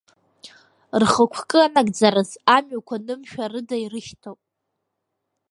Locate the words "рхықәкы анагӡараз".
1.01-2.31